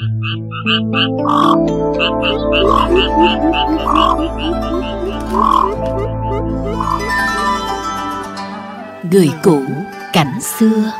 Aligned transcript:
Người 0.00 0.06
cũ 9.42 9.62
cảnh 10.12 10.40
xưa. 10.40 10.92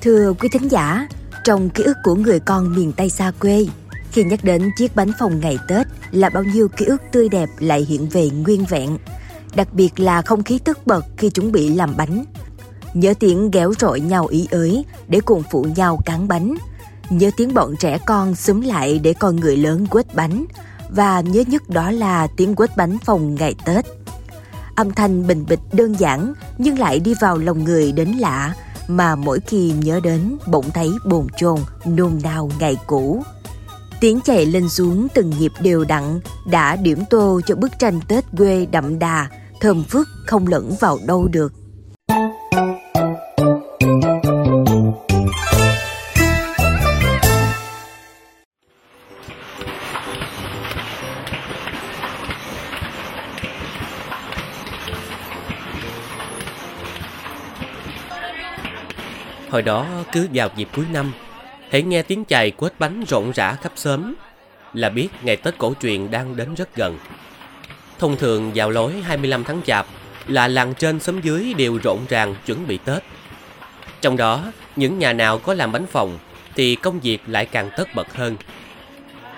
Thưa 0.00 0.32
quý 0.40 0.48
thính 0.48 0.70
giả, 0.70 1.06
trong 1.44 1.70
ký 1.70 1.84
ức 1.84 1.96
của 2.02 2.14
người 2.14 2.40
con 2.40 2.74
miền 2.74 2.92
Tây 2.92 3.10
xa 3.10 3.32
quê, 3.40 3.66
khi 4.12 4.24
nhắc 4.24 4.44
đến 4.44 4.70
chiếc 4.76 4.96
bánh 4.96 5.10
phồng 5.18 5.40
ngày 5.40 5.58
Tết 5.68 5.86
là 6.10 6.28
bao 6.28 6.44
nhiêu 6.44 6.68
ký 6.68 6.84
ức 6.84 7.02
tươi 7.12 7.28
đẹp 7.28 7.48
lại 7.58 7.86
hiện 7.88 8.08
về 8.08 8.30
nguyên 8.30 8.64
vẹn. 8.64 8.98
Đặc 9.54 9.68
biệt 9.72 10.00
là 10.00 10.22
không 10.22 10.42
khí 10.42 10.58
tức 10.58 10.86
bật 10.86 11.04
khi 11.16 11.30
chuẩn 11.30 11.52
bị 11.52 11.68
làm 11.68 11.96
bánh. 11.96 12.24
Nhớ 12.94 13.14
tiếng 13.20 13.50
ghéo 13.50 13.72
rội 13.80 14.00
nhau 14.00 14.26
ý 14.26 14.48
ới 14.50 14.84
để 15.08 15.20
cùng 15.20 15.42
phụ 15.50 15.66
nhau 15.76 16.00
cán 16.04 16.28
bánh. 16.28 16.54
Nhớ 17.10 17.30
tiếng 17.36 17.54
bọn 17.54 17.74
trẻ 17.76 17.98
con 18.06 18.34
xúm 18.34 18.60
lại 18.60 18.98
để 18.98 19.12
coi 19.12 19.32
người 19.32 19.56
lớn 19.56 19.86
quết 19.86 20.14
bánh. 20.14 20.44
Và 20.90 21.20
nhớ 21.20 21.44
nhất 21.46 21.68
đó 21.68 21.90
là 21.90 22.26
tiếng 22.26 22.54
quết 22.54 22.76
bánh 22.76 22.98
phồng 22.98 23.34
ngày 23.34 23.54
Tết. 23.64 23.84
Âm 24.74 24.90
thanh 24.90 25.26
bình 25.26 25.44
bịch 25.48 25.60
đơn 25.72 25.94
giản 25.94 26.34
nhưng 26.58 26.78
lại 26.78 27.00
đi 27.00 27.14
vào 27.20 27.38
lòng 27.38 27.64
người 27.64 27.92
đến 27.92 28.08
lạ 28.08 28.54
mà 28.88 29.16
mỗi 29.16 29.40
khi 29.40 29.72
nhớ 29.82 30.00
đến 30.00 30.36
bỗng 30.46 30.70
thấy 30.70 30.90
bồn 31.06 31.26
chồn 31.36 31.60
nôn 31.86 32.18
nao 32.22 32.50
ngày 32.58 32.76
cũ. 32.86 33.22
Tiếng 34.00 34.20
chạy 34.20 34.46
lên 34.46 34.68
xuống 34.68 35.06
từng 35.14 35.30
nhịp 35.38 35.52
đều 35.60 35.84
đặn 35.84 36.20
đã 36.46 36.76
điểm 36.76 36.98
tô 37.10 37.40
cho 37.46 37.54
bức 37.54 37.72
tranh 37.78 38.00
Tết 38.08 38.24
quê 38.36 38.66
đậm 38.66 38.98
đà, 38.98 39.28
thơm 39.60 39.84
phức 39.84 40.08
không 40.26 40.46
lẫn 40.46 40.74
vào 40.80 40.98
đâu 41.06 41.28
được. 41.28 41.52
Hồi 59.54 59.62
đó 59.62 59.86
cứ 60.12 60.28
vào 60.34 60.48
dịp 60.56 60.68
cuối 60.76 60.84
năm, 60.92 61.12
hãy 61.70 61.82
nghe 61.82 62.02
tiếng 62.02 62.24
chài 62.24 62.50
quết 62.50 62.72
bánh 62.78 63.04
rộn 63.08 63.32
rã 63.34 63.52
khắp 63.62 63.72
xóm 63.76 64.14
là 64.72 64.88
biết 64.88 65.08
ngày 65.22 65.36
Tết 65.36 65.58
cổ 65.58 65.74
truyền 65.82 66.10
đang 66.10 66.36
đến 66.36 66.54
rất 66.54 66.76
gần. 66.76 66.98
Thông 67.98 68.16
thường 68.16 68.52
vào 68.54 68.70
lối 68.70 68.92
25 68.92 69.44
tháng 69.44 69.60
Chạp 69.62 69.86
là 70.26 70.48
làng 70.48 70.74
trên 70.74 71.00
xóm 71.00 71.20
dưới 71.20 71.54
đều 71.54 71.78
rộn 71.82 71.98
ràng 72.08 72.34
chuẩn 72.46 72.66
bị 72.66 72.78
Tết. 72.84 73.02
Trong 74.00 74.16
đó, 74.16 74.44
những 74.76 74.98
nhà 74.98 75.12
nào 75.12 75.38
có 75.38 75.54
làm 75.54 75.72
bánh 75.72 75.86
phồng 75.86 76.18
thì 76.54 76.74
công 76.74 77.00
việc 77.00 77.22
lại 77.26 77.46
càng 77.46 77.70
tất 77.76 77.94
bật 77.94 78.14
hơn. 78.14 78.36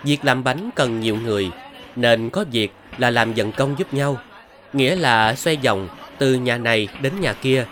Việc 0.04 0.24
làm 0.24 0.44
bánh 0.44 0.70
cần 0.74 1.00
nhiều 1.00 1.16
người, 1.16 1.50
nên 1.96 2.30
có 2.30 2.44
việc 2.52 2.72
là 2.98 3.10
làm 3.10 3.34
dần 3.34 3.52
công 3.52 3.78
giúp 3.78 3.94
nhau. 3.94 4.18
Nghĩa 4.72 4.96
là 4.96 5.34
xoay 5.34 5.56
vòng 5.56 5.88
từ 6.18 6.34
nhà 6.34 6.58
này 6.58 6.88
đến 7.00 7.12
nhà 7.20 7.32
kia 7.32 7.66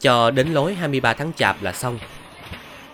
cho 0.00 0.30
đến 0.30 0.48
lối 0.48 0.74
23 0.74 1.12
tháng 1.12 1.32
Chạp 1.32 1.56
là 1.62 1.72
xong. 1.72 1.98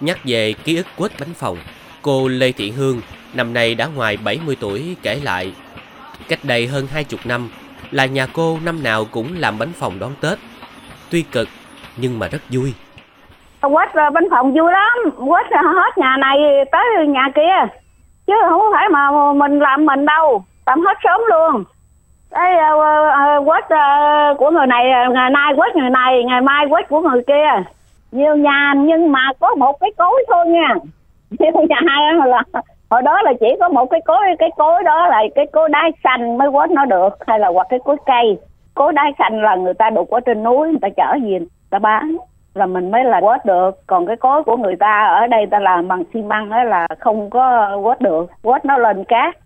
Nhắc 0.01 0.19
về 0.25 0.55
ký 0.65 0.77
ức 0.77 0.87
quết 0.97 1.11
bánh 1.21 1.35
phòng, 1.35 1.57
cô 2.03 2.29
Lê 2.29 2.53
Thị 2.53 2.71
Hương 2.71 3.01
năm 3.35 3.55
nay 3.55 3.75
đã 3.75 3.87
ngoài 3.87 4.19
70 4.25 4.57
tuổi 4.61 4.97
kể 5.03 5.21
lại. 5.23 5.55
Cách 6.29 6.39
đây 6.43 6.67
hơn 6.67 6.87
hai 6.87 7.05
chục 7.05 7.21
năm 7.25 7.49
là 7.91 8.07
nhà 8.07 8.27
cô 8.33 8.59
năm 8.65 8.83
nào 8.83 9.05
cũng 9.11 9.29
làm 9.39 9.59
bánh 9.59 9.73
phòng 9.73 9.99
đón 9.99 10.13
Tết. 10.21 10.39
Tuy 11.11 11.23
cực 11.23 11.49
nhưng 11.97 12.19
mà 12.19 12.29
rất 12.29 12.43
vui. 12.51 12.75
Quết 13.61 13.89
ờ, 13.93 14.11
bánh 14.11 14.25
phòng 14.31 14.55
vui 14.55 14.73
lắm, 14.73 14.93
quết 15.29 15.47
hết 15.53 15.99
nhà 15.99 16.17
này 16.21 16.37
tới 16.73 16.85
nhà 17.09 17.29
kia. 17.35 17.75
Chứ 18.27 18.33
không 18.49 18.63
phải 18.73 18.89
mà 18.89 19.11
mình 19.33 19.59
làm 19.59 19.87
mình 19.87 20.07
đâu, 20.07 20.45
làm 20.67 20.81
hết 20.81 20.99
sớm 21.03 21.21
luôn 21.31 21.65
cái 22.35 22.55
uh, 22.75 23.47
quết 23.47 23.65
uh, 23.65 24.39
của 24.39 24.51
người 24.51 24.67
này 24.67 24.85
ngày 25.13 25.31
nay 25.31 25.53
quết 25.57 25.77
người 25.77 25.91
này 25.91 26.25
ngày 26.25 26.41
mai 26.41 26.67
quết 26.71 26.89
của 26.89 27.01
người 27.01 27.23
kia. 27.27 27.63
Nhiều 28.13 28.37
nhà 28.37 28.75
nhưng 28.77 29.13
mà 29.13 29.21
có 29.41 29.55
một 29.55 29.81
cái 29.81 29.91
cối 29.99 30.25
thôi 30.29 30.47
nha. 30.47 30.75
Nhiều 31.39 31.53
nhà 31.69 31.81
là 32.27 32.43
hồi 32.91 33.03
đó 33.03 33.23
là 33.23 33.33
chỉ 33.41 33.47
có 33.61 33.69
một 33.69 33.87
cái 33.91 34.01
cối 34.05 34.19
cái 34.39 34.51
cối 34.57 34.83
đó 34.83 35.09
là 35.09 35.23
cái 35.35 35.47
cối 35.53 35.69
đá 35.69 35.91
xanh 36.05 36.39
mới 36.39 36.49
quết 36.49 36.71
nó 36.71 36.85
được 36.85 37.09
hay 37.27 37.39
là 37.39 37.49
hoặc 37.49 37.67
cái 37.71 37.79
cối 37.85 37.97
cây. 38.07 38.39
Cối 38.75 38.93
đá 38.93 39.05
xanh 39.19 39.43
là 39.43 39.57
người 39.57 39.75
ta 39.75 39.91
đục 39.91 40.11
ở 40.11 40.21
trên 40.21 40.43
núi 40.43 40.69
người 40.69 40.81
ta 40.83 40.89
chở 40.97 41.17
gì 41.23 41.31
người 41.31 41.49
ta 41.71 41.79
bán 41.79 42.17
là 42.55 42.67
mình 42.67 42.91
mới 42.91 43.05
là 43.05 43.21
quết 43.21 43.45
được. 43.45 43.71
Còn 43.87 44.07
cái 44.07 44.17
cối 44.17 44.43
của 44.43 44.57
người 44.57 44.77
ta 44.77 45.07
ở 45.21 45.27
đây 45.27 45.47
ta 45.47 45.59
làm 45.59 45.89
bằng 45.89 46.03
xi 46.15 46.23
măng 46.23 46.51
đó 46.51 46.65
là 46.65 46.87
không 46.99 47.31
có 47.31 47.77
quết 47.83 48.01
được. 48.01 48.31
Quết 48.43 48.65
nó 48.65 48.79
lên 48.79 49.05
cát 49.05 49.37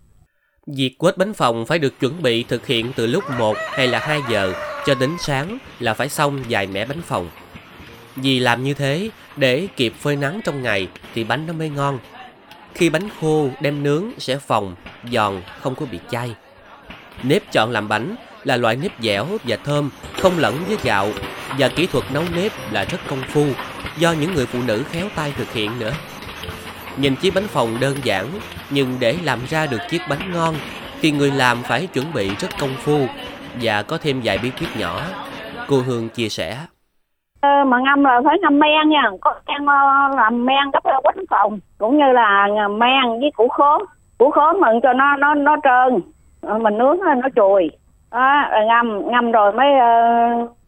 Việc 0.75 0.97
quết 0.97 1.17
bánh 1.17 1.33
phòng 1.33 1.65
phải 1.65 1.79
được 1.79 1.99
chuẩn 1.99 2.21
bị 2.21 2.43
thực 2.43 2.67
hiện 2.67 2.91
từ 2.95 3.07
lúc 3.07 3.23
1 3.37 3.57
hay 3.71 3.87
là 3.87 3.99
2 3.99 4.21
giờ 4.29 4.53
cho 4.85 4.95
đến 4.95 5.09
sáng 5.19 5.57
là 5.79 5.93
phải 5.93 6.09
xong 6.09 6.43
vài 6.49 6.67
mẻ 6.67 6.85
bánh 6.85 7.01
phòng. 7.01 7.29
Vì 8.15 8.39
làm 8.39 8.63
như 8.63 8.73
thế, 8.73 9.09
để 9.35 9.67
kịp 9.75 9.93
phơi 9.99 10.15
nắng 10.15 10.41
trong 10.45 10.61
ngày 10.63 10.87
thì 11.15 11.23
bánh 11.23 11.47
nó 11.47 11.53
mới 11.53 11.69
ngon. 11.69 11.99
Khi 12.73 12.89
bánh 12.89 13.09
khô 13.21 13.49
đem 13.61 13.83
nướng 13.83 14.11
sẽ 14.17 14.37
phồng, 14.37 14.75
giòn, 15.11 15.41
không 15.59 15.75
có 15.75 15.85
bị 15.91 15.99
chay. 16.11 16.35
Nếp 17.23 17.51
chọn 17.51 17.71
làm 17.71 17.87
bánh 17.87 18.15
là 18.43 18.57
loại 18.57 18.75
nếp 18.75 18.91
dẻo 19.01 19.27
và 19.43 19.57
thơm, 19.65 19.89
không 20.19 20.37
lẫn 20.37 20.63
với 20.67 20.77
gạo 20.83 21.11
và 21.57 21.67
kỹ 21.67 21.85
thuật 21.85 22.11
nấu 22.11 22.23
nếp 22.35 22.51
là 22.71 22.83
rất 22.83 22.99
công 23.07 23.21
phu 23.29 23.47
do 23.97 24.11
những 24.11 24.33
người 24.33 24.45
phụ 24.45 24.59
nữ 24.61 24.83
khéo 24.91 25.07
tay 25.15 25.33
thực 25.37 25.53
hiện 25.53 25.79
nữa. 25.79 25.93
Nhìn 27.01 27.15
chiếc 27.15 27.31
bánh 27.35 27.47
phồng 27.47 27.67
đơn 27.81 27.95
giản, 28.03 28.25
nhưng 28.69 28.87
để 29.01 29.15
làm 29.23 29.39
ra 29.47 29.65
được 29.71 29.77
chiếc 29.89 30.01
bánh 30.09 30.31
ngon 30.33 30.55
thì 31.01 31.11
người 31.11 31.31
làm 31.31 31.57
phải 31.63 31.87
chuẩn 31.93 32.05
bị 32.13 32.29
rất 32.39 32.47
công 32.61 32.75
phu 32.77 32.97
và 33.61 33.83
có 33.87 33.97
thêm 34.01 34.21
vài 34.23 34.37
bí 34.43 34.49
quyết 34.49 34.67
nhỏ. 34.79 35.01
Cô 35.67 35.75
Hương 35.87 36.09
chia 36.09 36.29
sẻ. 36.29 36.57
Ờ, 37.41 37.63
mà 37.67 37.79
ngâm 37.79 38.03
là 38.03 38.21
phải 38.25 38.37
ngâm 38.41 38.59
men 38.59 38.89
nha, 38.89 39.03
có 39.21 39.33
men 39.47 39.65
ờ, 39.65 40.07
làm 40.15 40.45
men 40.45 40.71
cấp 40.73 40.83
bánh 41.03 41.25
phồng 41.29 41.59
cũng 41.77 41.97
như 41.97 42.11
là 42.13 42.47
men 42.69 43.19
với 43.19 43.31
củ 43.35 43.47
khóm, 43.47 43.81
củ 44.17 44.31
khóm 44.31 44.59
mừng 44.61 44.81
cho 44.81 44.93
nó 44.93 45.15
nó 45.15 45.33
nó 45.33 45.55
trơn, 45.63 46.01
ờ, 46.41 46.59
mình 46.59 46.77
nướng 46.77 46.97
nó 47.21 47.29
chùi. 47.35 47.69
Đó, 48.11 48.43
rồi 48.51 48.65
ngâm 48.65 49.11
ngâm 49.11 49.31
rồi 49.31 49.51
mấy 49.51 49.67
ờ, 49.79 49.87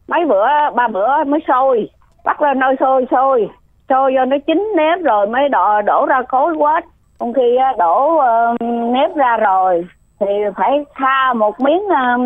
mấy 0.08 0.24
bữa 0.28 0.46
ba 0.74 0.88
bữa 0.88 1.24
mới 1.24 1.40
sôi, 1.48 1.90
bắt 2.24 2.42
lên 2.42 2.58
nơi 2.58 2.74
sôi 2.80 3.06
sôi 3.10 3.48
cho 3.88 4.10
vô 4.16 4.24
nó 4.24 4.36
chín 4.46 4.72
nếp 4.76 4.98
rồi 5.02 5.26
mới 5.26 5.48
đổ 5.48 5.82
đổ 5.82 6.06
ra 6.06 6.22
khối 6.28 6.54
quết. 6.54 6.84
Còn 7.18 7.32
khi 7.32 7.58
đổ 7.78 8.14
uh, 8.14 8.60
nếp 8.92 9.16
ra 9.16 9.36
rồi 9.36 9.86
thì 10.20 10.26
phải 10.56 10.84
tha 10.94 11.32
một 11.32 11.60
miếng 11.60 11.82
um, 11.88 12.22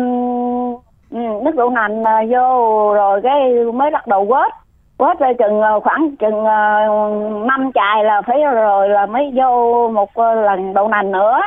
nước 1.43 1.55
đậu 1.55 1.69
nành 1.69 2.01
uh, 2.01 2.07
ờ, 2.07 2.23
vô 2.29 2.93
rồi 2.93 3.21
cái 3.21 3.53
mới 3.73 3.91
bắt 3.91 4.07
đầu 4.07 4.25
quết. 4.25 4.53
Quết 4.97 5.19
ra 5.19 5.33
chừng 5.39 5.61
khoảng 5.83 6.15
chừng 6.15 6.39
uh, 6.39 7.45
năm 7.47 7.71
chài 7.73 8.03
là 8.03 8.21
phải 8.21 8.43
rồi 8.43 8.89
là 8.89 9.05
mới 9.05 9.31
vô 9.35 9.89
một 9.89 10.09
uh, 10.09 10.37
lần 10.37 10.73
đậu 10.73 10.87
nành 10.87 11.11
nữa. 11.11 11.39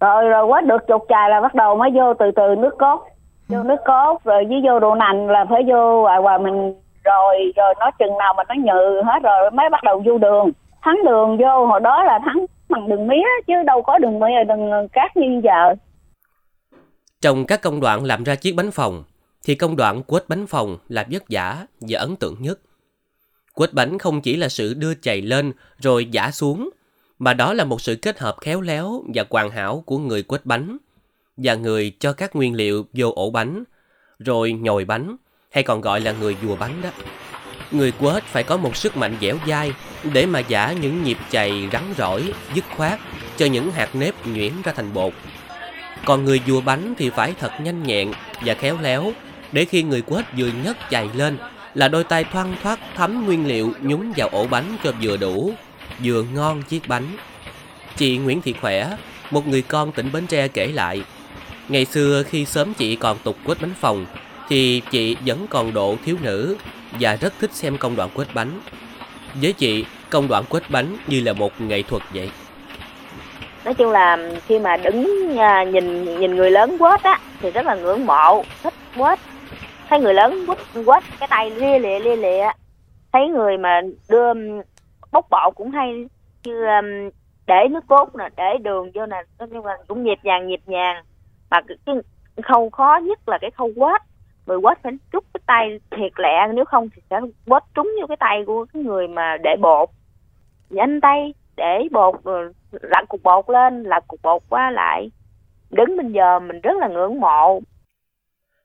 Rồi 0.00 0.28
rồi 0.28 0.46
quết 0.46 0.64
được 0.64 0.86
chục 0.86 1.04
chài 1.08 1.30
là 1.30 1.40
bắt 1.40 1.54
đầu 1.54 1.76
mới 1.76 1.90
vô 1.94 2.14
từ 2.14 2.30
từ 2.30 2.54
nước 2.58 2.78
cốt. 2.78 3.04
Vô 3.48 3.62
nước 3.62 3.80
cốt 3.84 4.24
rồi 4.24 4.44
với 4.48 4.60
vô 4.64 4.78
đậu 4.78 4.94
nành 4.94 5.30
là 5.30 5.44
phải 5.50 5.62
vô 5.66 6.02
hoài 6.02 6.18
hoài 6.18 6.38
mình 6.38 6.74
rồi 7.08 7.52
rồi 7.56 7.74
nó 7.80 7.90
chừng 7.98 8.18
nào 8.18 8.34
mà 8.36 8.42
nó 8.48 8.54
nhừ 8.54 9.02
hết 9.04 9.20
rồi 9.22 9.50
mới 9.50 9.70
bắt 9.70 9.84
đầu 9.84 10.02
vô 10.06 10.18
đường. 10.18 10.50
Thắng 10.82 10.98
đường 11.04 11.38
vô, 11.38 11.66
hồi 11.66 11.80
đó 11.80 12.04
là 12.04 12.18
thắng 12.24 12.46
bằng 12.68 12.88
đường 12.88 13.06
mía 13.08 13.26
chứ 13.46 13.54
đâu 13.66 13.82
có 13.82 13.98
đường 13.98 14.20
mía, 14.20 14.44
đường 14.48 14.88
cát 14.92 15.16
như 15.16 15.40
giờ. 15.44 15.74
Trong 17.20 17.44
các 17.44 17.62
công 17.62 17.80
đoạn 17.80 18.04
làm 18.04 18.24
ra 18.24 18.34
chiếc 18.34 18.54
bánh 18.56 18.70
phồng 18.70 19.04
thì 19.44 19.54
công 19.54 19.76
đoạn 19.76 20.02
quết 20.02 20.28
bánh 20.28 20.46
phồng 20.46 20.76
là 20.88 21.04
vất 21.10 21.22
vả 21.28 21.56
và 21.80 22.00
ấn 22.00 22.16
tượng 22.16 22.34
nhất. 22.38 22.58
Quết 23.54 23.72
bánh 23.72 23.98
không 23.98 24.20
chỉ 24.20 24.36
là 24.36 24.48
sự 24.48 24.74
đưa 24.74 24.94
chày 24.94 25.22
lên 25.22 25.52
rồi 25.78 26.04
giả 26.04 26.30
xuống, 26.30 26.70
mà 27.18 27.34
đó 27.34 27.54
là 27.54 27.64
một 27.64 27.80
sự 27.80 27.96
kết 28.02 28.18
hợp 28.18 28.36
khéo 28.40 28.60
léo 28.60 29.02
và 29.14 29.24
hoàn 29.30 29.50
hảo 29.50 29.82
của 29.86 29.98
người 29.98 30.22
quết 30.22 30.46
bánh 30.46 30.76
và 31.36 31.54
người 31.54 31.92
cho 31.98 32.12
các 32.12 32.36
nguyên 32.36 32.54
liệu 32.54 32.84
vô 32.92 33.12
ổ 33.16 33.30
bánh, 33.30 33.64
rồi 34.18 34.52
nhồi 34.52 34.84
bánh 34.84 35.16
hay 35.58 35.62
còn 35.62 35.80
gọi 35.80 36.00
là 36.00 36.12
người 36.12 36.36
dùa 36.42 36.56
bánh 36.56 36.82
đó. 36.82 36.90
Người 37.70 37.92
quết 37.92 38.22
phải 38.22 38.42
có 38.42 38.56
một 38.56 38.76
sức 38.76 38.96
mạnh 38.96 39.16
dẻo 39.20 39.36
dai 39.46 39.72
để 40.12 40.26
mà 40.26 40.38
giả 40.38 40.72
những 40.72 41.02
nhịp 41.02 41.18
chày 41.30 41.68
rắn 41.72 41.82
rỏi, 41.96 42.32
dứt 42.54 42.64
khoát 42.76 42.98
cho 43.36 43.46
những 43.46 43.72
hạt 43.72 43.94
nếp 43.94 44.26
nhuyễn 44.26 44.52
ra 44.64 44.72
thành 44.72 44.94
bột. 44.94 45.12
Còn 46.04 46.24
người 46.24 46.40
dùa 46.46 46.60
bánh 46.60 46.94
thì 46.98 47.10
phải 47.10 47.34
thật 47.40 47.52
nhanh 47.60 47.82
nhẹn 47.82 48.12
và 48.44 48.54
khéo 48.54 48.78
léo 48.82 49.12
để 49.52 49.64
khi 49.64 49.82
người 49.82 50.02
quết 50.02 50.24
vừa 50.36 50.50
nhấc 50.64 50.76
chày 50.90 51.08
lên 51.14 51.38
là 51.74 51.88
đôi 51.88 52.04
tay 52.04 52.24
thoăn 52.24 52.54
thoát 52.62 52.78
thấm 52.96 53.26
nguyên 53.26 53.46
liệu 53.46 53.72
nhúng 53.82 54.12
vào 54.16 54.28
ổ 54.28 54.46
bánh 54.46 54.76
cho 54.84 54.92
vừa 55.02 55.16
đủ, 55.16 55.52
vừa 56.04 56.22
ngon 56.22 56.62
chiếc 56.62 56.88
bánh. 56.88 57.16
Chị 57.96 58.16
Nguyễn 58.16 58.42
Thị 58.42 58.54
Khỏe, 58.60 58.96
một 59.30 59.46
người 59.46 59.62
con 59.62 59.92
tỉnh 59.92 60.12
Bến 60.12 60.26
Tre 60.26 60.48
kể 60.48 60.66
lại, 60.66 61.02
ngày 61.68 61.84
xưa 61.84 62.22
khi 62.22 62.44
sớm 62.44 62.74
chị 62.74 62.96
còn 62.96 63.18
tục 63.18 63.36
quết 63.44 63.60
bánh 63.60 63.74
phòng, 63.80 64.06
thì 64.48 64.82
chị 64.90 65.16
vẫn 65.26 65.46
còn 65.50 65.74
độ 65.74 65.96
thiếu 66.04 66.16
nữ 66.22 66.56
và 67.00 67.16
rất 67.16 67.32
thích 67.38 67.52
xem 67.52 67.78
công 67.78 67.96
đoạn 67.96 68.08
quết 68.14 68.28
bánh. 68.34 68.60
Với 69.42 69.52
chị, 69.52 69.84
công 70.10 70.28
đoạn 70.28 70.44
quết 70.48 70.62
bánh 70.70 70.96
như 71.06 71.20
là 71.20 71.32
một 71.32 71.60
nghệ 71.60 71.82
thuật 71.82 72.02
vậy. 72.14 72.30
Nói 73.64 73.74
chung 73.74 73.90
là 73.90 74.18
khi 74.46 74.58
mà 74.58 74.76
đứng 74.76 75.36
à, 75.38 75.64
nhìn 75.64 76.04
nhìn 76.20 76.36
người 76.36 76.50
lớn 76.50 76.76
quết 76.78 77.02
á 77.02 77.20
thì 77.40 77.50
rất 77.50 77.66
là 77.66 77.74
ngưỡng 77.74 78.06
mộ, 78.06 78.44
thích 78.62 78.74
quết. 78.96 79.18
Thấy 79.88 80.00
người 80.00 80.14
lớn 80.14 80.44
quết 80.46 80.58
quết 80.86 81.02
cái 81.18 81.28
tay 81.28 81.50
lia 81.50 81.78
lịa 81.78 81.98
lia 81.98 82.16
lịa. 82.16 82.48
Thấy 83.12 83.28
người 83.28 83.58
mà 83.58 83.80
đưa 84.08 84.32
bốc 85.12 85.26
bộ 85.30 85.50
cũng 85.54 85.70
hay 85.70 86.06
như 86.44 86.64
để 87.46 87.68
nước 87.70 87.84
cốt 87.86 88.16
nè, 88.16 88.28
để 88.36 88.58
đường 88.62 88.90
vô 88.94 89.06
nè, 89.06 89.16
nói 89.38 89.48
chung 89.52 89.66
là 89.66 89.76
cũng 89.88 90.04
nhịp 90.04 90.18
nhàng 90.22 90.46
nhịp 90.46 90.60
nhàng. 90.66 91.04
Mà 91.50 91.60
cái 91.68 91.96
khâu 92.42 92.70
khó 92.70 93.00
nhất 93.02 93.28
là 93.28 93.38
cái 93.40 93.50
khâu 93.50 93.70
quết 93.76 94.02
người 94.48 94.58
quết 94.58 94.78
phải 94.82 94.92
trút 95.12 95.24
cái 95.34 95.40
tay 95.46 95.80
thiệt 95.90 96.12
lẹ, 96.16 96.48
nếu 96.54 96.64
không 96.64 96.88
thì 96.96 97.02
sẽ 97.10 97.16
quết 97.46 97.62
trúng 97.74 97.90
vô 98.00 98.06
cái 98.06 98.16
tay 98.20 98.42
của 98.46 98.66
cái 98.72 98.82
người 98.82 99.08
mà 99.08 99.36
để 99.42 99.50
bột. 99.60 99.88
Nhanh 100.70 101.00
tay, 101.00 101.34
để 101.56 101.88
bột, 101.90 102.14
rồi 102.24 102.52
lặn 102.72 103.06
cục 103.08 103.22
bột 103.22 103.50
lên 103.50 103.82
lặn 103.82 104.02
cục 104.08 104.22
bột 104.22 104.42
qua 104.48 104.70
lại. 104.70 105.10
Đứng 105.70 105.96
bên 105.96 106.12
giờ 106.12 106.38
mình 106.38 106.60
rất 106.60 106.76
là 106.80 106.88
ngưỡng 106.88 107.20
mộ. 107.20 107.60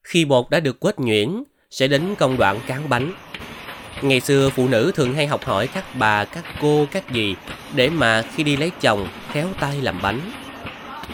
Khi 0.03 0.25
bột 0.25 0.45
đã 0.49 0.59
được 0.59 0.79
quết 0.79 0.99
nhuyễn, 0.99 1.43
sẽ 1.69 1.87
đến 1.87 2.15
công 2.19 2.37
đoạn 2.37 2.57
cán 2.67 2.81
bánh. 2.89 3.11
Ngày 4.01 4.19
xưa 4.19 4.49
phụ 4.49 4.67
nữ 4.67 4.91
thường 4.95 5.13
hay 5.13 5.27
học 5.27 5.41
hỏi 5.43 5.67
các 5.73 5.83
bà, 5.99 6.25
các 6.25 6.43
cô, 6.61 6.85
các 6.91 7.03
dì 7.13 7.35
để 7.75 7.89
mà 7.89 8.21
khi 8.21 8.43
đi 8.43 8.57
lấy 8.57 8.71
chồng, 8.81 9.07
khéo 9.27 9.47
tay 9.59 9.81
làm 9.81 9.95
bánh. 10.03 10.19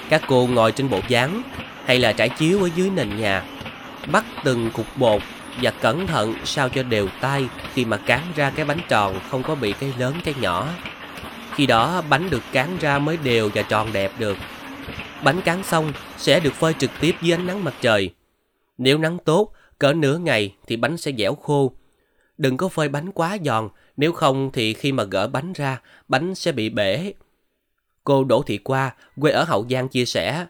Các 0.09 0.21
cô 0.27 0.47
ngồi 0.53 0.71
trên 0.71 0.89
bộ 0.89 0.99
dáng 1.07 1.41
hay 1.85 1.99
là 1.99 2.13
trải 2.13 2.29
chiếu 2.29 2.63
ở 2.63 2.69
dưới 2.75 2.89
nền 2.95 3.17
nhà 3.21 3.43
bắt 4.11 4.25
từng 4.43 4.71
cục 4.71 4.85
bột 4.97 5.21
và 5.61 5.71
cẩn 5.71 6.07
thận 6.07 6.33
sao 6.45 6.69
cho 6.69 6.83
đều 6.83 7.07
tay 7.21 7.49
khi 7.73 7.85
mà 7.85 7.97
cán 7.97 8.21
ra 8.35 8.49
cái 8.49 8.65
bánh 8.65 8.79
tròn 8.87 9.19
không 9.29 9.43
có 9.43 9.55
bị 9.55 9.73
cái 9.73 9.93
lớn 9.97 10.13
cái 10.23 10.33
nhỏ. 10.41 10.67
Khi 11.55 11.65
đó 11.65 12.03
bánh 12.09 12.29
được 12.29 12.43
cán 12.51 12.77
ra 12.79 12.99
mới 12.99 13.17
đều 13.17 13.49
và 13.53 13.61
tròn 13.61 13.93
đẹp 13.93 14.11
được. 14.19 14.37
Bánh 15.23 15.41
cán 15.41 15.63
xong 15.63 15.93
sẽ 16.17 16.39
được 16.39 16.53
phơi 16.53 16.73
trực 16.73 16.91
tiếp 16.99 17.15
dưới 17.21 17.37
ánh 17.37 17.47
nắng 17.47 17.63
mặt 17.63 17.73
trời. 17.81 18.13
Nếu 18.77 18.97
nắng 18.97 19.17
tốt, 19.25 19.53
cỡ 19.79 19.93
nửa 19.93 20.17
ngày 20.17 20.55
thì 20.67 20.75
bánh 20.75 20.97
sẽ 20.97 21.11
dẻo 21.17 21.35
khô. 21.35 21.71
Đừng 22.37 22.57
có 22.57 22.67
phơi 22.67 22.89
bánh 22.89 23.11
quá 23.11 23.37
giòn, 23.45 23.69
nếu 23.97 24.11
không 24.11 24.51
thì 24.53 24.73
khi 24.73 24.91
mà 24.91 25.03
gỡ 25.03 25.27
bánh 25.27 25.53
ra, 25.53 25.81
bánh 26.07 26.35
sẽ 26.35 26.51
bị 26.51 26.69
bể. 26.69 27.13
Cô 28.03 28.23
Đỗ 28.23 28.43
Thị 28.43 28.57
Qua, 28.57 28.95
quê 29.21 29.31
ở 29.31 29.43
Hậu 29.43 29.65
Giang 29.69 29.87
chia 29.87 30.05
sẻ, 30.05 30.45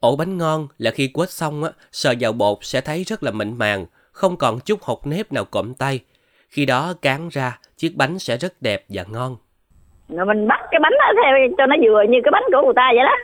Ổ 0.00 0.16
bánh 0.16 0.38
ngon 0.38 0.68
là 0.78 0.90
khi 0.90 1.10
quết 1.14 1.30
xong 1.30 1.64
á, 1.64 1.70
sờ 1.92 2.14
vào 2.20 2.32
bột 2.32 2.58
sẽ 2.60 2.80
thấy 2.80 3.04
rất 3.06 3.22
là 3.22 3.30
mịn 3.30 3.58
màng, 3.58 3.86
không 4.12 4.36
còn 4.36 4.58
chút 4.64 4.82
hột 4.82 5.06
nếp 5.06 5.32
nào 5.32 5.44
cộm 5.44 5.74
tay. 5.74 6.00
Khi 6.48 6.66
đó 6.66 6.92
cán 7.02 7.28
ra, 7.28 7.58
chiếc 7.76 7.92
bánh 7.96 8.18
sẽ 8.18 8.36
rất 8.36 8.52
đẹp 8.60 8.84
và 8.88 9.02
ngon. 9.12 9.36
Rồi 10.08 10.26
mình 10.26 10.48
bắt 10.48 10.60
cái 10.70 10.80
bánh 10.82 10.92
đó 10.98 11.12
theo 11.22 11.36
cho 11.58 11.66
nó 11.66 11.76
vừa 11.84 12.02
như 12.08 12.18
cái 12.24 12.30
bánh 12.30 12.42
của 12.52 12.62
người 12.64 12.74
ta 12.76 12.90
vậy 12.94 13.04
đó. 13.04 13.16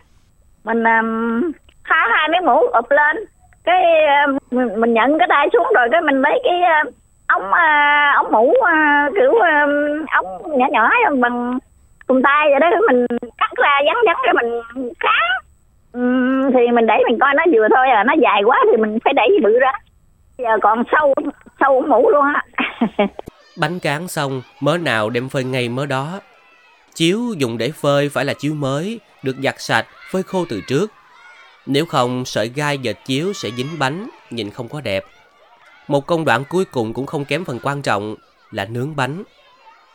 Mình 0.65 0.85
um, 0.85 1.53
khá 1.85 1.97
hai 2.11 2.29
miếng 2.29 2.47
mũ 2.47 2.67
ụp 2.73 2.91
lên, 2.91 3.17
cái 3.65 3.83
uh, 4.27 4.53
mình 4.53 4.95
nhận 4.95 5.19
cái 5.19 5.29
tay 5.31 5.49
xuống 5.53 5.67
rồi 5.75 5.89
cái 5.93 6.01
mình 6.01 6.21
lấy 6.21 6.43
cái 6.45 6.61
uh, 6.87 6.95
ống 7.27 7.51
uh, 7.51 8.17
ống 8.17 8.33
mũ 8.33 8.51
uh, 8.51 9.15
kiểu 9.15 9.31
uh, 9.31 10.09
ống 10.11 10.59
nhỏ 10.59 10.67
nhỏ 10.71 10.91
bằng 11.21 11.59
cùng 12.07 12.23
tay 12.23 12.49
vậy 12.51 12.61
đó 12.61 12.71
mình 12.89 13.07
cắt 13.39 13.51
ra 13.57 13.81
vắn 13.87 13.97
vắn 14.07 14.17
cái 14.25 14.35
mình 14.35 14.61
cán 15.01 15.44
thì 16.55 16.71
mình 16.73 16.87
để 16.87 16.95
mình 17.09 17.19
coi, 17.21 17.35
nó 17.35 17.43
vừa 17.55 17.69
thôi 17.77 17.89
à 17.89 18.05
nó 18.05 18.15
dài 18.23 18.43
quá 18.45 18.65
thì 18.71 18.77
mình 18.77 18.99
phải 19.05 19.13
đẩy 19.13 19.29
bự 19.43 19.59
ra. 19.59 19.73
Giờ 20.39 20.59
còn 20.63 20.83
sâu 20.93 21.15
sâu 21.61 21.83
mũ 21.89 22.11
luôn 22.11 22.25
á. 22.25 22.43
Bánh 23.61 23.81
cán 23.81 24.09
xong, 24.09 24.43
mớ 24.61 24.79
nào 24.79 25.11
đem 25.11 25.29
phơi 25.29 25.45
ngay 25.45 25.69
mớ 25.69 25.87
đó. 25.87 26.21
Chiếu 26.95 27.19
dùng 27.39 27.59
để 27.59 27.71
phơi 27.71 28.09
phải 28.09 28.25
là 28.25 28.35
chiếu 28.35 28.55
mới, 28.55 29.01
được 29.23 29.37
giặt 29.43 29.55
sạch, 29.59 29.87
phơi 30.11 30.23
khô 30.23 30.45
từ 30.49 30.61
trước. 30.69 30.93
Nếu 31.67 31.87
không, 31.87 32.25
sợi 32.25 32.49
gai 32.49 32.79
dệt 32.79 32.97
chiếu 33.05 33.33
sẽ 33.33 33.51
dính 33.51 33.79
bánh, 33.79 34.09
nhìn 34.31 34.51
không 34.51 34.69
có 34.69 34.81
đẹp. 34.81 35.05
Một 35.89 36.07
công 36.07 36.25
đoạn 36.25 36.45
cuối 36.49 36.65
cùng 36.65 36.93
cũng 36.93 37.07
không 37.07 37.25
kém 37.25 37.45
phần 37.45 37.59
quan 37.63 37.83
trọng 37.83 38.15
là 38.51 38.65
nướng 38.65 38.97
bánh. 38.97 39.23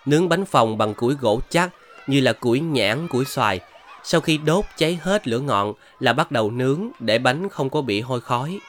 Nướng 0.05 0.29
bánh 0.29 0.45
phòng 0.45 0.77
bằng 0.77 0.93
củi 0.93 1.15
gỗ 1.21 1.39
chắc, 1.49 1.69
như 2.07 2.21
là 2.21 2.33
củi 2.33 2.59
nhãn, 2.59 3.07
củi 3.07 3.25
xoài 3.25 3.59
sau 4.03 4.21
khi 4.21 4.37
đốt 4.37 4.65
cháy 4.77 4.99
hết 5.01 5.27
lửa 5.27 5.39
ngọn 5.39 5.73
là 5.99 6.13
bắt 6.13 6.31
đầu 6.31 6.51
nướng 6.51 6.89
để 6.99 7.19
bánh 7.19 7.49
không 7.49 7.69
có 7.69 7.81
bị 7.81 8.01
hôi 8.01 8.21
khói. 8.21 8.59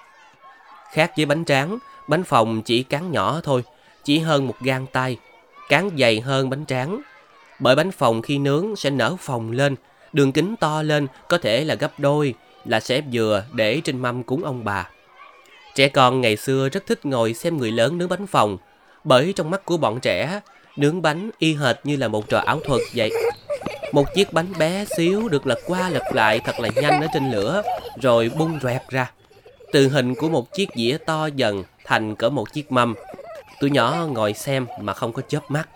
Khác 0.92 1.12
với 1.16 1.26
bánh 1.26 1.44
tráng, 1.44 1.78
bánh 2.08 2.24
phòng 2.24 2.62
chỉ 2.62 2.82
cán 2.82 3.12
nhỏ 3.12 3.40
thôi, 3.42 3.64
chỉ 4.04 4.18
hơn 4.18 4.46
một 4.46 4.54
gang 4.60 4.86
tay, 4.86 5.16
cán 5.68 5.90
dày 5.98 6.20
hơn 6.20 6.50
bánh 6.50 6.66
tráng. 6.66 7.00
Bởi 7.58 7.76
bánh 7.76 7.90
phòng 7.90 8.22
khi 8.22 8.38
nướng 8.38 8.76
sẽ 8.76 8.90
nở 8.90 9.16
phồng 9.20 9.50
lên, 9.50 9.76
đường 10.12 10.32
kính 10.32 10.56
to 10.56 10.82
lên 10.82 11.06
có 11.28 11.38
thể 11.38 11.64
là 11.64 11.74
gấp 11.74 12.00
đôi, 12.00 12.34
là 12.64 12.80
xếp 12.80 13.04
dừa 13.12 13.44
để 13.52 13.80
trên 13.84 13.98
mâm 13.98 14.22
cúng 14.22 14.44
ông 14.44 14.64
bà. 14.64 14.88
Trẻ 15.74 15.88
con 15.88 16.20
ngày 16.20 16.36
xưa 16.36 16.68
rất 16.68 16.86
thích 16.86 17.06
ngồi 17.06 17.34
xem 17.34 17.56
người 17.56 17.70
lớn 17.70 17.98
nướng 17.98 18.08
bánh 18.08 18.26
phòng, 18.26 18.58
bởi 19.04 19.32
trong 19.36 19.50
mắt 19.50 19.64
của 19.64 19.76
bọn 19.76 20.00
trẻ, 20.00 20.40
nướng 20.76 21.02
bánh 21.02 21.30
y 21.38 21.54
hệt 21.54 21.76
như 21.84 21.96
là 21.96 22.08
một 22.08 22.28
trò 22.28 22.38
ảo 22.38 22.60
thuật 22.64 22.80
vậy. 22.94 23.10
Một 23.92 24.04
chiếc 24.14 24.32
bánh 24.32 24.46
bé 24.58 24.84
xíu 24.84 25.28
được 25.28 25.46
lật 25.46 25.58
qua 25.66 25.88
lật 25.92 26.02
lại 26.14 26.40
thật 26.44 26.52
là 26.60 26.68
nhanh 26.82 27.00
ở 27.00 27.06
trên 27.12 27.30
lửa, 27.30 27.62
rồi 28.02 28.30
bung 28.38 28.58
rẹt 28.62 28.80
ra. 28.88 29.10
Từ 29.72 29.88
hình 29.88 30.14
của 30.14 30.28
một 30.28 30.52
chiếc 30.52 30.68
dĩa 30.74 30.96
to 31.06 31.26
dần 31.34 31.62
thành 31.84 32.14
cỡ 32.14 32.30
một 32.30 32.52
chiếc 32.52 32.72
mâm. 32.72 32.94
Tụi 33.60 33.70
nhỏ 33.70 33.94
ngồi 34.12 34.32
xem 34.32 34.66
mà 34.80 34.92
không 34.92 35.12
có 35.12 35.22
chớp 35.28 35.40
mắt. 35.48 35.68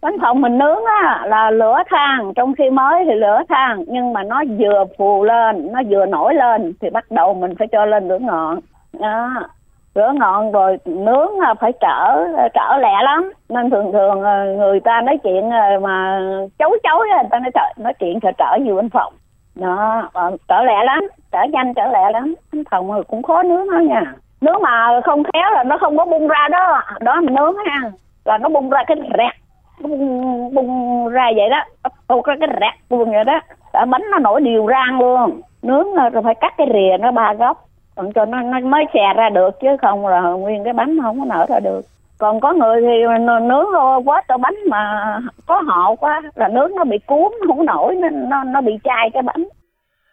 Bánh 0.00 0.16
phồng 0.22 0.40
mình 0.40 0.58
nướng 0.58 0.84
á 1.00 1.26
là 1.26 1.50
lửa 1.50 1.76
than, 1.90 2.32
trong 2.36 2.54
khi 2.58 2.70
mới 2.70 3.04
thì 3.04 3.14
lửa 3.14 3.40
than, 3.48 3.84
nhưng 3.88 4.12
mà 4.12 4.22
nó 4.22 4.42
vừa 4.58 4.84
phù 4.98 5.24
lên, 5.24 5.72
nó 5.72 5.80
vừa 5.90 6.06
nổi 6.06 6.34
lên 6.34 6.72
thì 6.80 6.90
bắt 6.90 7.10
đầu 7.10 7.34
mình 7.34 7.54
phải 7.58 7.68
cho 7.72 7.84
lên 7.84 8.08
lửa 8.08 8.18
ngọn. 8.20 8.60
Đó 8.92 9.48
rửa 9.94 10.12
ngọn 10.14 10.52
rồi 10.52 10.78
nướng 10.84 11.30
phải 11.60 11.72
trở 11.72 12.26
trở 12.54 12.76
lẹ 12.78 13.02
lắm. 13.02 13.32
Nên 13.48 13.70
thường 13.70 13.92
thường 13.92 14.22
ờ, 14.22 14.44
người 14.56 14.80
ta 14.80 15.00
nói 15.00 15.18
chuyện 15.24 15.50
ờ, 15.50 15.78
mà 15.80 16.20
chấu 16.58 16.70
chấu 16.82 16.98
người 16.98 17.28
ta 17.30 17.38
nói 17.38 17.50
nói 17.78 17.94
chuyện 17.94 18.20
trở 18.20 18.32
trở 18.38 18.56
nhiều 18.60 18.76
bên 18.76 18.90
phòng. 18.90 19.12
Đó 19.54 20.08
ờ, 20.12 20.36
trở 20.48 20.62
lẹ 20.62 20.84
lắm 20.84 21.08
trở 21.32 21.38
nhanh 21.52 21.74
trở 21.74 21.86
lẹ 21.86 22.10
lắm. 22.12 22.34
Bên 22.52 22.64
phòng 22.70 23.02
cũng 23.08 23.22
khó 23.22 23.42
nướng 23.42 23.70
đó 23.70 23.78
nha. 23.78 24.02
Nướng 24.40 24.62
mà 24.62 25.00
không 25.04 25.22
khéo 25.24 25.50
là 25.50 25.64
nó 25.64 25.78
không 25.78 25.96
có 25.96 26.04
bung 26.04 26.28
ra 26.28 26.48
đó. 26.50 26.82
Đó 27.00 27.20
mình 27.20 27.34
nướng 27.34 27.54
ha. 27.66 27.90
Là 28.24 28.38
nó 28.38 28.48
bung 28.48 28.70
ra 28.70 28.82
cái 28.86 28.96
rẹt 29.18 29.32
bung, 29.80 30.54
bung 30.54 31.08
ra 31.08 31.30
vậy 31.36 31.48
đó. 31.50 31.64
Bung 32.08 32.22
ra 32.22 32.34
cái 32.40 32.48
rẹt 32.60 32.74
bung 32.90 33.10
vậy 33.10 33.24
đó. 33.24 33.40
Bánh 33.72 34.02
nó 34.10 34.18
nổi 34.18 34.40
đều 34.40 34.66
rang 34.68 35.00
luôn. 35.00 35.40
Nướng 35.62 35.94
rồi 35.94 36.22
phải 36.24 36.34
cắt 36.34 36.54
cái 36.58 36.66
rìa 36.72 36.96
nó 37.00 37.12
ba 37.12 37.34
góc 37.34 37.64
còn 37.94 38.12
cho 38.12 38.24
nó, 38.24 38.42
nó 38.42 38.60
mới 38.60 38.84
xè 38.94 39.14
ra 39.16 39.28
được 39.28 39.50
chứ 39.60 39.68
không 39.82 40.06
là 40.06 40.20
nguyên 40.20 40.64
cái 40.64 40.72
bánh 40.72 40.98
không 41.02 41.18
có 41.18 41.24
nở 41.24 41.46
ra 41.48 41.60
được. 41.60 41.80
Còn 42.18 42.40
có 42.40 42.52
người 42.52 42.80
thì 42.80 43.26
nướng 43.26 43.66
quá 44.04 44.22
cho 44.28 44.38
bánh 44.38 44.54
mà 44.68 45.18
có 45.46 45.62
họ 45.66 45.94
quá 45.94 46.22
là 46.34 46.48
nướng 46.48 46.70
nó 46.76 46.84
bị 46.84 46.98
cuốn 47.06 47.32
không 47.46 47.66
nổi 47.66 47.94
nên 47.94 48.28
nó 48.28 48.44
nó 48.44 48.60
bị 48.60 48.72
chai 48.84 49.10
cái 49.12 49.22
bánh. 49.22 49.44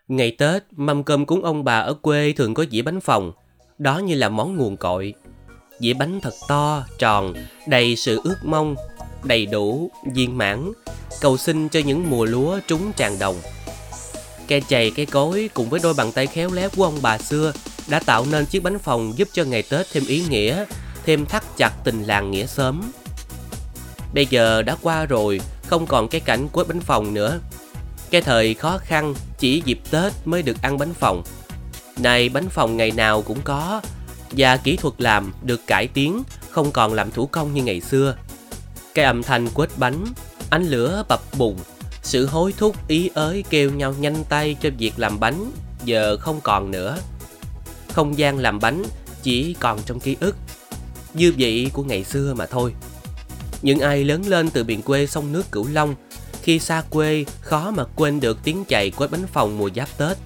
Ngày 0.07 0.35
tết 0.39 0.63
mâm 0.71 1.03
cơm 1.03 1.25
cúng 1.25 1.43
ông 1.43 1.63
bà 1.63 1.79
ở 1.79 1.93
quê 2.01 2.33
thường 2.37 2.53
có 2.53 2.65
dĩa 2.71 2.81
bánh 2.81 2.99
phòng. 2.99 3.31
Đó 3.77 3.97
như 3.97 4.15
là 4.15 4.29
món 4.29 4.57
nguồn 4.57 4.77
cội. 4.77 5.13
Dĩa 5.79 5.93
bánh 5.93 6.19
thật 6.21 6.33
to 6.49 6.81
tròn 6.99 7.33
đầy 7.67 7.95
sự 7.95 8.21
ước 8.23 8.37
mong 8.43 8.75
đầy 9.23 9.45
đủ 9.45 9.89
viên 10.15 10.37
mãn 10.37 10.57
cầu 11.21 11.37
xin 11.37 11.69
cho 11.69 11.79
những 11.85 12.03
mùa 12.09 12.25
lúa 12.25 12.59
trúng 12.67 12.81
tràn 12.95 13.11
đồng. 13.19 13.35
Ke 14.47 14.59
chày 14.59 14.91
cây 14.95 15.05
cối 15.05 15.49
cùng 15.53 15.65
với 15.69 15.79
đôi 15.83 15.93
bàn 15.97 16.07
tay 16.15 16.27
khéo 16.27 16.49
léo 16.53 16.69
của 16.77 16.83
ông 16.83 16.93
bà 17.03 17.17
xưa 17.17 17.51
đã 17.89 17.99
tạo 17.99 18.25
nên 18.31 18.45
chiếc 18.45 18.63
bánh 18.63 18.79
phòng 18.79 19.13
giúp 19.17 19.27
cho 19.33 19.43
ngày 19.43 19.63
Tết 19.63 19.87
thêm 19.91 20.05
ý 20.05 20.23
nghĩa, 20.29 20.65
thêm 21.05 21.25
thắt 21.25 21.43
chặt 21.57 21.71
tình 21.83 22.03
làng 22.03 22.31
nghĩa 22.31 22.45
sớm. 22.45 22.91
Bây 24.13 24.25
giờ 24.25 24.61
đã 24.61 24.75
qua 24.81 25.05
rồi, 25.05 25.41
không 25.67 25.87
còn 25.87 26.07
cái 26.07 26.21
cảnh 26.21 26.47
quét 26.53 26.67
bánh 26.67 26.79
phòng 26.79 27.13
nữa. 27.13 27.39
Cái 28.09 28.21
thời 28.21 28.53
khó 28.53 28.77
khăn 28.77 29.13
chỉ 29.39 29.61
dịp 29.65 29.79
Tết 29.91 30.13
mới 30.25 30.41
được 30.41 30.61
ăn 30.61 30.77
bánh 30.77 30.93
phòng. 30.93 31.23
Này 31.97 32.29
bánh 32.29 32.49
phòng 32.49 32.77
ngày 32.77 32.91
nào 32.91 33.21
cũng 33.21 33.41
có, 33.43 33.81
và 34.31 34.57
kỹ 34.57 34.75
thuật 34.75 34.93
làm 34.97 35.33
được 35.43 35.67
cải 35.67 35.87
tiến, 35.87 36.23
không 36.49 36.71
còn 36.71 36.93
làm 36.93 37.11
thủ 37.11 37.27
công 37.27 37.53
như 37.53 37.63
ngày 37.63 37.81
xưa. 37.81 38.15
Cái 38.95 39.05
âm 39.05 39.23
thanh 39.23 39.49
quét 39.49 39.69
bánh, 39.77 40.05
ánh 40.49 40.65
lửa 40.65 41.03
bập 41.09 41.21
bùng 41.37 41.57
sự 42.03 42.25
hối 42.25 42.53
thúc 42.57 42.87
ý 42.87 43.09
ới 43.13 43.43
kêu 43.49 43.71
nhau 43.71 43.95
nhanh 43.99 44.23
tay 44.29 44.55
cho 44.61 44.69
việc 44.77 44.93
làm 44.97 45.19
bánh 45.19 45.51
giờ 45.85 46.17
không 46.17 46.41
còn 46.41 46.71
nữa. 46.71 46.97
Không 47.93 48.17
gian 48.17 48.37
làm 48.37 48.59
bánh 48.59 48.83
chỉ 49.23 49.55
còn 49.59 49.79
trong 49.85 49.99
ký 49.99 50.15
ức, 50.19 50.35
dư 51.15 51.31
vị 51.31 51.69
của 51.73 51.83
ngày 51.83 52.03
xưa 52.03 52.33
mà 52.33 52.45
thôi. 52.45 52.73
Những 53.61 53.79
ai 53.79 54.03
lớn 54.03 54.21
lên 54.27 54.49
từ 54.49 54.63
miền 54.63 54.81
quê 54.81 55.07
sông 55.07 55.31
nước 55.31 55.51
Cửu 55.51 55.67
Long, 55.67 55.95
khi 56.41 56.59
xa 56.59 56.83
quê, 56.89 57.25
khó 57.41 57.71
mà 57.71 57.83
quên 57.95 58.19
được 58.19 58.37
tiếng 58.43 58.65
chạy 58.65 58.91
quét 58.91 59.11
bánh 59.11 59.27
phòng 59.33 59.57
mùa 59.57 59.69
giáp 59.75 59.97
Tết. 59.97 60.17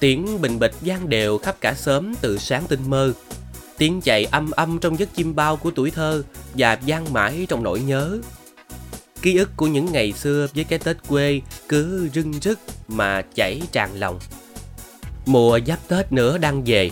Tiếng 0.00 0.40
bình 0.40 0.58
bịch 0.58 0.74
gian 0.82 1.08
đều 1.08 1.38
khắp 1.38 1.56
cả 1.60 1.74
xóm 1.74 2.14
từ 2.20 2.38
sáng 2.38 2.64
tinh 2.68 2.80
mơ. 2.90 3.12
Tiếng 3.78 4.00
chạy 4.00 4.24
âm 4.24 4.50
âm 4.50 4.78
trong 4.78 4.98
giấc 4.98 5.14
chim 5.14 5.34
bao 5.34 5.56
của 5.56 5.70
tuổi 5.70 5.90
thơ 5.90 6.22
và 6.54 6.78
gian 6.84 7.12
mãi 7.12 7.46
trong 7.48 7.62
nỗi 7.62 7.80
nhớ. 7.80 8.18
Ký 9.22 9.36
ức 9.36 9.50
của 9.56 9.66
những 9.66 9.92
ngày 9.92 10.12
xưa 10.12 10.46
với 10.54 10.64
cái 10.64 10.78
Tết 10.78 10.96
quê 11.08 11.40
cứ 11.68 12.08
rưng 12.14 12.32
rức 12.32 12.58
mà 12.88 13.22
chảy 13.34 13.62
tràn 13.72 13.94
lòng. 13.94 14.18
Mùa 15.26 15.58
giáp 15.66 15.78
Tết 15.88 16.12
nữa 16.12 16.38
đang 16.38 16.62
về, 16.66 16.90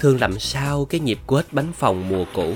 thương 0.00 0.20
làm 0.20 0.38
sao 0.38 0.84
cái 0.84 1.00
nhịp 1.00 1.18
quết 1.26 1.52
bánh 1.52 1.72
phòng 1.72 2.08
mùa 2.08 2.24
cũ? 2.34 2.54